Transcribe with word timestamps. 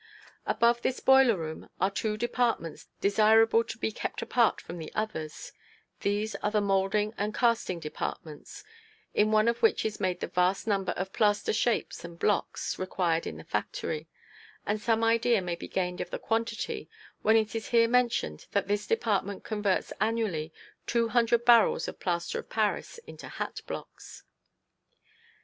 Above 0.47 0.81
this 0.81 0.99
boiler 0.99 1.37
room 1.37 1.69
are 1.79 1.91
two 1.91 2.17
departments 2.17 2.87
desirable 3.01 3.63
to 3.63 3.77
be 3.77 3.91
kept 3.91 4.23
apart 4.23 4.59
from 4.59 4.79
the 4.79 4.91
others; 4.95 5.51
these 5.99 6.33
are 6.37 6.49
the 6.49 6.59
moulding 6.59 7.13
and 7.19 7.35
casting 7.35 7.79
departments, 7.79 8.63
in 9.13 9.29
one 9.31 9.47
of 9.47 9.61
which 9.61 9.85
is 9.85 9.99
made 9.99 10.19
the 10.19 10.25
vast 10.25 10.65
number 10.65 10.91
of 10.93 11.13
plaster 11.13 11.53
shapes 11.53 12.03
and 12.03 12.17
blocks 12.17 12.79
required 12.79 13.27
in 13.27 13.37
the 13.37 13.43
factory, 13.43 14.07
and 14.65 14.81
some 14.81 15.03
idea 15.03 15.39
may 15.39 15.53
be 15.53 15.67
gained 15.67 16.01
of 16.01 16.09
the 16.09 16.17
quantity 16.17 16.89
when 17.21 17.35
it 17.35 17.53
is 17.53 17.67
here 17.67 17.87
mentioned 17.87 18.47
that 18.53 18.67
this 18.67 18.87
department 18.87 19.43
converts 19.43 19.93
annually 20.01 20.51
two 20.87 21.09
hundred 21.09 21.45
barrels 21.45 21.87
of 21.87 21.99
plaster 21.99 22.39
of 22.39 22.49
Paris 22.49 22.97
into 23.05 23.27
hat 23.27 23.61
blocks. 23.67 24.23